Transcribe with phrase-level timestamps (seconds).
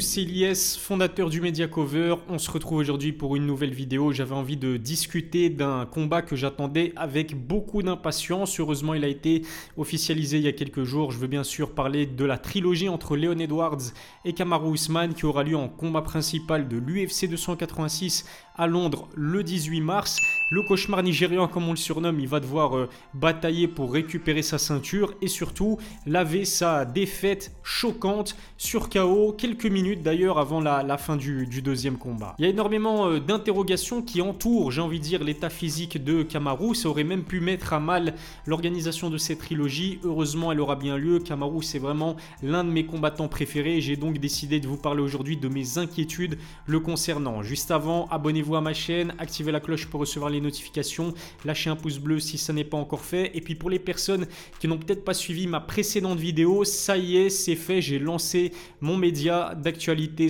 [0.00, 2.14] c'est Lies, fondateur du Media Cover.
[2.28, 4.12] On se retrouve aujourd'hui pour une nouvelle vidéo.
[4.12, 8.58] J'avais envie de discuter d'un combat que j'attendais avec beaucoup d'impatience.
[8.60, 9.42] Heureusement, il a été
[9.76, 11.12] officialisé il y a quelques jours.
[11.12, 13.92] Je veux bien sûr parler de la trilogie entre Leon Edwards
[14.24, 18.24] et Kamaru Usman qui aura lieu en combat principal de l'UFC 286
[18.60, 20.18] à Londres le 18 mars.
[20.50, 24.58] Le cauchemar nigérian, comme on le surnomme, il va devoir euh, batailler pour récupérer sa
[24.58, 31.16] ceinture et surtout laver sa défaite choquante sur KO, quelques minutes d'ailleurs avant la, fin
[31.16, 32.34] du, deuxième combat.
[32.38, 36.22] Il y a énormément euh, d'interrogations qui entourent, j'ai envie de dire, l'état physique de
[36.22, 36.74] Kamaru.
[36.74, 38.14] Ça aurait même pu mettre à mal
[38.46, 39.98] l'organisation de cette trilogie.
[40.04, 41.18] Heureusement, elle aura bien lieu.
[41.18, 43.80] Kamaru, c'est vraiment l'un de mes combattants préférés.
[43.80, 47.42] J'ai donc décidé de vous parler aujourd'hui de mes inquiétudes le concernant.
[47.42, 51.14] Juste avant, abonnez-vous à ma chaîne, activez la cloche pour recevoir les notifications,
[51.44, 53.30] lâchez un pouce bleu si ça n'est pas encore fait.
[53.34, 54.26] Et puis pour les personnes
[54.58, 58.52] qui n'ont peut-être pas suivi ma précédente vidéo, ça y est, c'est fait, j'ai lancé
[58.80, 59.79] mon média d'actualité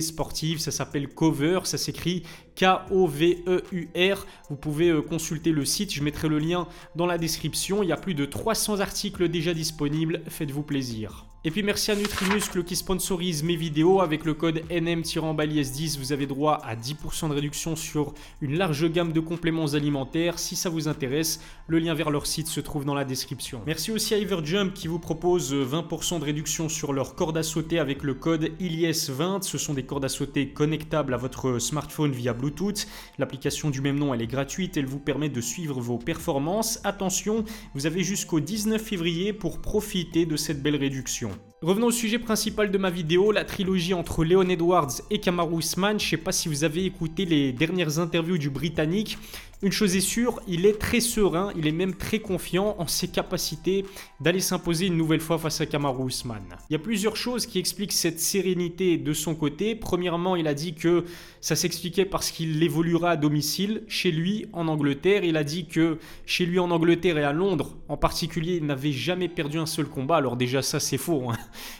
[0.01, 2.23] sportive, ça s'appelle Cover, ça s'écrit
[2.55, 4.25] K-O-V-E-U-R.
[4.49, 7.83] Vous pouvez euh, consulter le site, je mettrai le lien dans la description.
[7.83, 11.30] Il y a plus de 300 articles déjà disponibles, faites-vous plaisir.
[11.43, 13.99] Et puis merci à Nutrimuscle qui sponsorise mes vidéos.
[14.01, 19.11] Avec le code NM-10, vous avez droit à 10% de réduction sur une large gamme
[19.11, 20.37] de compléments alimentaires.
[20.37, 23.59] Si ça vous intéresse, le lien vers leur site se trouve dans la description.
[23.65, 27.79] Merci aussi à Everjump qui vous propose 20% de réduction sur leur corde à sauter
[27.79, 29.41] avec le code ILIES20.
[29.41, 32.85] Ce sont des cordes à sauter connectables à votre smartphone via Bluetooth.
[33.17, 34.77] L'application du même nom, elle est gratuite.
[34.77, 36.79] Elle vous permet de suivre vos performances.
[36.83, 41.30] Attention, vous avez jusqu'au 19 février pour profiter de cette belle réduction.
[41.63, 45.99] Revenons au sujet principal de ma vidéo, la trilogie entre Leon Edwards et Kamaru Usman.
[45.99, 49.19] Je ne sais pas si vous avez écouté les dernières interviews du Britannique.
[49.63, 53.07] Une chose est sûre, il est très serein, il est même très confiant en ses
[53.07, 53.85] capacités
[54.19, 56.41] d'aller s'imposer une nouvelle fois face à Kamaru Usman.
[56.69, 59.75] Il y a plusieurs choses qui expliquent cette sérénité de son côté.
[59.75, 61.05] Premièrement, il a dit que
[61.41, 65.23] ça s'expliquait parce qu'il évoluera à domicile chez lui en Angleterre.
[65.23, 68.91] Il a dit que chez lui en Angleterre et à Londres en particulier, il n'avait
[68.91, 70.15] jamais perdu un seul combat.
[70.15, 71.29] Alors déjà ça c'est faux.
[71.29, 71.37] Hein.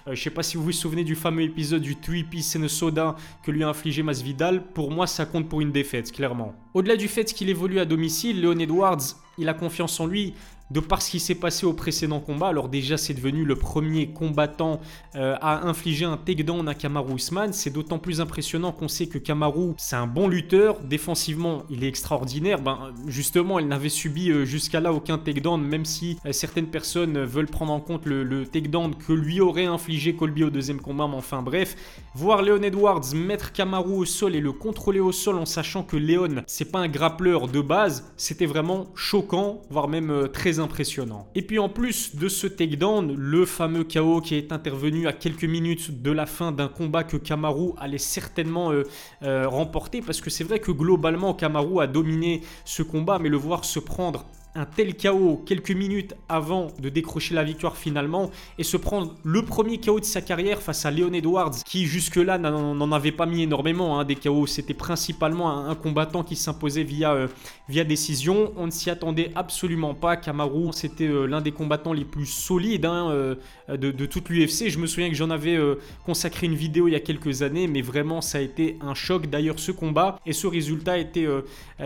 [0.07, 2.55] Euh, je ne sais pas si vous vous souvenez du fameux épisode du Three Piece
[2.55, 4.63] and Soda que lui a infligé Masvidal.
[4.73, 6.55] Pour moi, ça compte pour une défaite, clairement.
[6.73, 9.01] Au-delà du fait qu'il évolue à domicile, Leon Edwards,
[9.37, 10.33] il a confiance en lui
[10.71, 12.47] de par ce qui s'est passé au précédent combat.
[12.47, 14.79] Alors déjà, c'est devenu le premier combattant
[15.15, 17.51] euh, à infliger un takedown à Kamaru Usman.
[17.51, 20.79] C'est d'autant plus impressionnant qu'on sait que Kamaru, c'est un bon lutteur.
[20.79, 22.61] Défensivement, il est extraordinaire.
[22.61, 27.21] Ben, justement, il n'avait subi euh, jusqu'à là aucun takedown, même si euh, certaines personnes
[27.21, 31.07] veulent prendre en compte le, le takedown que lui aurait infligé Colby au deuxième combat.
[31.09, 31.75] Mais enfin bref,
[32.13, 35.95] voir Leon Edwards mettre Kamaru au sol et le contrôler au sol en sachant que
[35.95, 41.27] Leon, c'est pas un grappleur de base, c'était vraiment choquant, voire même très impressionnant.
[41.35, 45.45] Et puis en plus de ce takedown, le fameux KO qui est intervenu à quelques
[45.45, 48.83] minutes de la fin d'un combat que Kamaru allait certainement euh,
[49.23, 53.37] euh, remporter, parce que c'est vrai que globalement Kamaru a dominé ce combat, mais le
[53.37, 58.63] voir se prendre un tel chaos quelques minutes avant de décrocher la victoire finalement et
[58.63, 62.91] se prendre le premier chaos de sa carrière face à Leon Edwards qui jusque-là n'en
[62.91, 64.47] avait pas mis énormément hein, des chaos.
[64.47, 67.27] C'était principalement un, combattant qui s'imposait via, euh,
[67.69, 68.51] via décision.
[68.57, 70.17] On ne s'y attendait absolument pas.
[70.17, 73.35] Kamaru, c'était euh, l'un des combattants les plus solides hein, euh,
[73.69, 74.69] de, de, toute l'UFC.
[74.69, 75.57] Je me souviens que j'en avais
[76.05, 79.27] consacré une vidéo il y a quelques années, mais vraiment ça a été un choc.
[79.27, 81.27] D'ailleurs, ce combat et ce résultat a été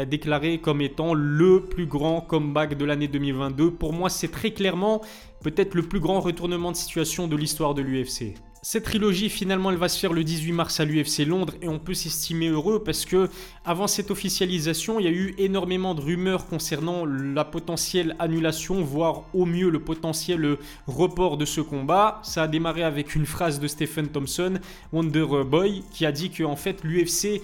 [0.07, 3.71] déclaré comme étant le plus grand combat de l'année 2022.
[3.71, 5.01] Pour moi, c'est très clairement
[5.43, 8.35] peut-être le plus grand retournement de situation de l'histoire de l'UFC.
[8.61, 11.77] Cette trilogie, finalement, elle va se faire le 18 mars à l'UFC Londres et on
[11.77, 13.29] peut s'estimer heureux parce que
[13.63, 19.25] avant cette officialisation, il y a eu énormément de rumeurs concernant la potentielle annulation, voire
[19.35, 22.21] au mieux le potentiel report de ce combat.
[22.23, 24.53] Ça a démarré avec une phrase de Stephen Thompson,
[24.93, 27.43] Wonder Boy, qui a dit que en fait l'UFC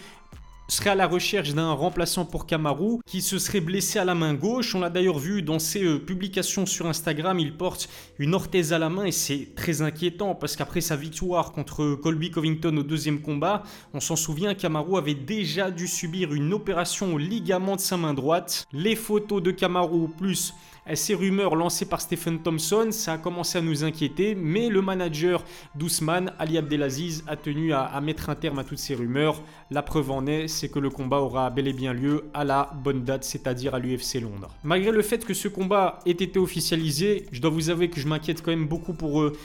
[0.71, 4.33] serait à la recherche d'un remplaçant pour Kamaru qui se serait blessé à la main
[4.33, 4.73] gauche.
[4.73, 8.79] On l'a d'ailleurs vu dans ses euh, publications sur Instagram, il porte une orthèse à
[8.79, 13.21] la main et c'est très inquiétant parce qu'après sa victoire contre Colby Covington au deuxième
[13.21, 13.63] combat,
[13.93, 18.13] on s'en souvient, Kamaru avait déjà dû subir une opération au ligament de sa main
[18.13, 18.65] droite.
[18.71, 20.53] Les photos de Kamaru plus
[20.95, 25.43] ces rumeurs lancées par Stephen Thompson, ça a commencé à nous inquiéter, mais le manager
[25.75, 29.41] d'Ousmane, Ali Abdelaziz, a tenu à, mettre un terme à toutes ces rumeurs.
[29.69, 32.71] La preuve en est, c'est que le combat aura bel et bien lieu à la
[32.83, 34.49] bonne date, c'est-à-dire à, l'UFC Londres.
[34.63, 38.07] Malgré le fait que ce combat ait été officialisé, je dois vous avouer que je
[38.07, 39.37] m'inquiète quand même beaucoup pour euh,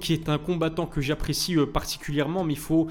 [0.00, 2.88] qui est un combattant que j'apprécie euh, particulièrement, mais il faut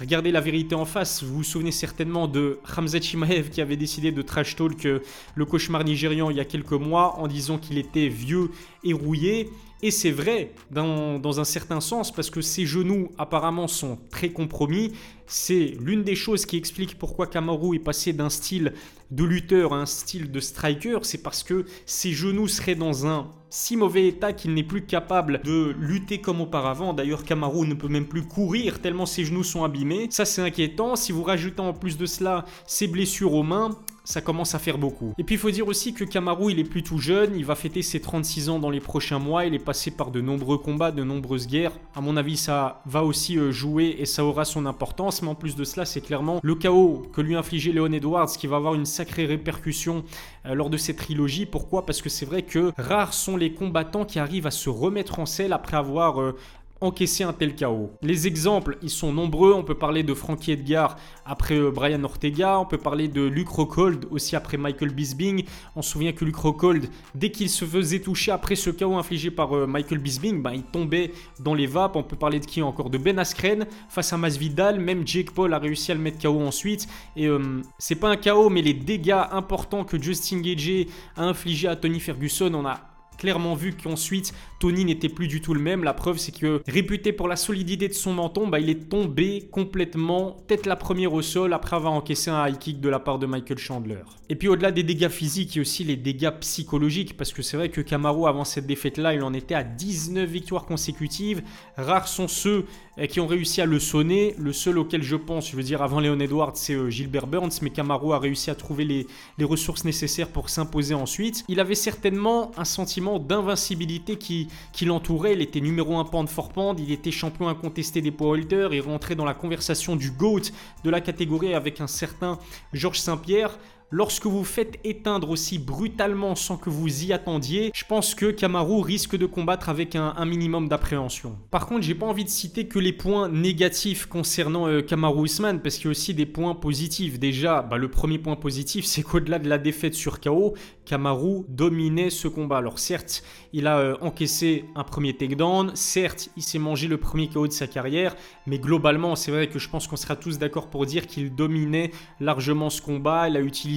[0.00, 1.22] Regardez la vérité en face.
[1.22, 5.84] Vous vous souvenez certainement de Ramzat Chimaev qui avait décidé de trash talk le cauchemar
[5.84, 8.50] nigérian il y a quelques mois en disant qu'il était vieux
[8.82, 9.50] et rouillé.
[9.84, 14.94] Et c'est vrai dans, un certain sens parce que ses genoux apparemment sont très compromis.
[15.26, 18.72] C'est l'une des choses qui explique pourquoi Kamaru est passé d'un style
[19.10, 21.00] de lutteur à un style de striker.
[21.02, 25.42] C'est parce que ses genoux seraient dans un si mauvais état qu'il n'est plus capable
[25.44, 26.94] de lutter comme auparavant.
[26.94, 30.06] D'ailleurs, Kamaru ne peut même plus courir tellement ses genoux sont abîmés.
[30.08, 30.96] Ça, c'est inquiétant.
[30.96, 34.78] Si vous rajoutez en plus de cela ses blessures aux mains, ça commence à faire
[34.78, 35.14] beaucoup.
[35.18, 37.54] Et puis il faut dire aussi que Kamaru, il est plus tout jeune, il va
[37.54, 40.92] fêter ses 36 ans dans les prochains mois, il est passé par de nombreux combats,
[40.92, 41.72] de nombreuses guerres.
[41.94, 45.34] À mon avis, ça va aussi euh, jouer et ça aura son importance, mais en
[45.34, 48.74] plus de cela, c'est clairement le chaos que lui infligeait Leon Edwards qui va avoir
[48.74, 50.04] une sacrée répercussion
[50.46, 51.46] euh, lors de cette trilogie.
[51.46, 51.86] Pourquoi?
[51.86, 55.26] Parce que c'est vrai que rares sont les combattants qui arrivent à se remettre en
[55.26, 56.36] selle après avoir euh,
[56.80, 57.92] encaisser un tel chaos.
[58.02, 59.52] Les exemples, ils sont nombreux.
[59.52, 62.58] On peut parler de Frankie Edgar après euh, Brian Ortega.
[62.58, 65.44] On peut parler de Luke Rockhold aussi après Michael Bisbing.
[65.76, 69.30] On se souvient que Luke Rockhold, dès qu'il se faisait toucher après ce chaos infligé
[69.30, 71.96] par euh, Michael Bisbing, ben, il tombait dans les vapes.
[71.96, 72.90] On peut parler de qui encore?
[72.90, 74.80] De Ben Askren face à Masvidal.
[74.80, 76.88] Même Jake Paul a réussi à le mettre KO ensuite.
[77.16, 80.86] Et euh, c'est pas un chaos, mais les dégâts importants que Justin Gage
[81.16, 85.54] a infligé à Tony Ferguson, on a clairement vu qu'ensuite Tony n'était plus du tout
[85.54, 85.84] le même.
[85.84, 89.48] La preuve, c'est que réputé pour la solidité de son menton, bah, il est tombé
[89.50, 93.18] complètement, tête la première au sol, après avoir encaissé un high kick de la part
[93.18, 94.02] de Michael Chandler.
[94.28, 97.42] Et puis au-delà des dégâts physiques, il y a aussi les dégâts psychologiques, parce que
[97.42, 101.42] c'est vrai que Camaro, avant cette défaite-là, il en était à 19 victoires consécutives.
[101.76, 102.64] Rares sont ceux
[103.08, 104.34] qui ont réussi à le sonner.
[104.38, 107.50] Le seul auquel je pense, je veux dire, avant Léon Edwards, c'est euh, Gilbert Burns,
[107.62, 109.06] mais Camaro a réussi à trouver les,
[109.44, 111.44] ressources nécessaires pour s'imposer ensuite.
[111.48, 114.48] Il avait certainement un sentiment d'invincibilité qui,
[114.82, 115.34] l'entourait.
[115.34, 119.24] Il était numéro 1 pound for il était champion incontesté des powerlifters, il rentrait dans
[119.24, 120.50] la conversation du GOAT
[120.84, 122.38] de la catégorie avec un certain
[122.72, 123.58] Georges Saint-Pierre.
[123.90, 128.80] Lorsque vous faites éteindre aussi brutalement sans que vous y attendiez, je pense que Kamaru
[128.80, 131.36] risque de combattre avec un, minimum d'appréhension.
[131.50, 135.60] Par contre, j'ai pas envie de citer que les points négatifs concernant euh, Kamaru Usman,
[135.60, 137.18] parce qu'il y a aussi des points positifs.
[137.18, 140.54] Déjà, bah, le premier point positif, c'est qu'au-delà de la défaite sur KO,
[140.86, 142.58] Kamaru dominait ce combat.
[142.58, 143.22] Alors certes,
[143.52, 147.52] il a euh, encaissé un premier takedown, certes, il s'est mangé le premier KO de
[147.52, 148.16] sa carrière,
[148.46, 151.90] mais globalement, c'est vrai que je pense qu'on sera tous d'accord pour dire qu'il dominait
[152.18, 153.28] largement ce combat.
[153.28, 153.73] Il a utilisé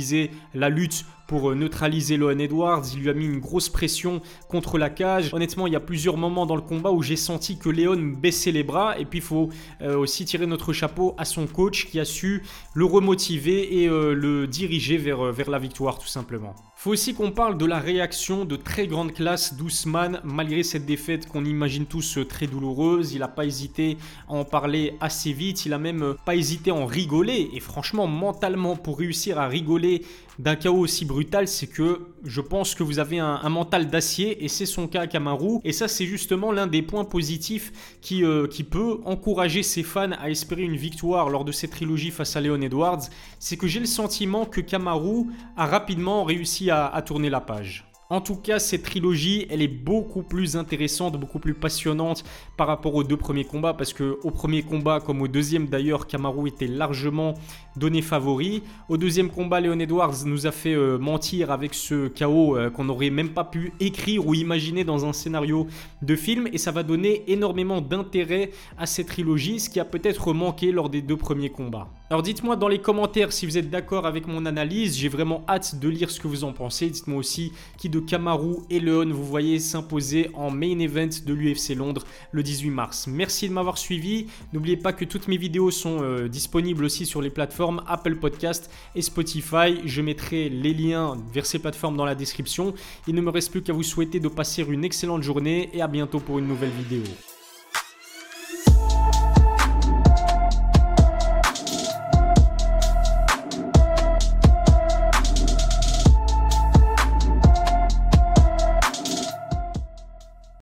[0.53, 2.83] la lutte pour euh, neutraliser Lohan Edwards.
[2.93, 5.33] Il lui a mis une grosse pression contre la cage.
[5.33, 8.51] Honnêtement, il y a plusieurs moments dans le combat où j'ai senti que Léon baissait
[8.51, 8.97] les bras.
[8.97, 9.49] Et puis, il faut
[9.81, 12.43] euh, aussi tirer notre chapeau à son coach qui a su
[12.73, 16.55] le remotiver et euh, le diriger vers, la victoire, tout simplement.
[16.75, 21.27] Faut aussi qu'on parle de la réaction de très grande classe d'Ousmane malgré cette défaite
[21.27, 23.13] qu'on imagine tous très douloureuse.
[23.13, 23.97] Il n'a pas hésité
[24.29, 25.65] à en parler assez vite.
[25.65, 27.49] Il a même pas hésité à en rigoler.
[27.53, 30.03] Et franchement, mentalement, pour réussir à rigoler
[30.39, 34.47] d'un chaos aussi brutal, c'est que je pense que vous avez un, mental d'acier et
[34.47, 35.59] c'est son cas à Kamaru.
[35.63, 40.11] Et ça, c'est justement l'un des points positifs qui, euh, qui peut encourager ses fans
[40.19, 43.03] à espérer une victoire lors de cette trilogie face à Leon Edwards.
[43.39, 45.25] C'est que j'ai le sentiment que Kamaru
[45.55, 47.87] a rapidement réussi à tourner la page.
[48.09, 52.23] En tout cas, cette trilogie, elle est beaucoup plus intéressante, beaucoup plus passionnante
[52.55, 56.07] par rapport aux deux premiers combats, parce que au premier combat, comme au deuxième d'ailleurs,
[56.07, 57.33] Kamaru était largement
[57.75, 58.63] donné favori.
[58.87, 62.85] Au deuxième combat, Leon Edwards nous a fait euh, mentir avec ce chaos euh, qu'on
[62.85, 65.67] n'aurait même pas pu écrire ou imaginer dans un scénario
[66.01, 70.31] de film, et ça va donner énormément d'intérêt à cette trilogie, ce qui a peut-être
[70.31, 71.89] manqué lors des deux premiers combats.
[72.09, 75.77] Alors dites-moi dans les commentaires si vous êtes d'accord avec mon analyse, j'ai vraiment hâte
[75.77, 76.89] de lire ce que vous en pensez.
[76.89, 82.03] Dites-moi aussi qui de et Leon vous voyez s'imposer en main event de l'UFC Londres
[82.31, 83.07] le 18 mars.
[83.07, 84.27] Merci de m'avoir suivi.
[84.53, 88.69] N'oubliez pas que toutes mes vidéos sont euh, disponibles aussi sur les plateformes Apple Podcast
[88.95, 89.81] et Spotify.
[89.85, 92.73] Je mettrai les liens vers ces plateformes dans la description.
[93.07, 95.87] Il ne me reste plus qu'à vous souhaiter de passer une excellente journée et à
[95.87, 97.03] bientôt pour une nouvelle vidéo.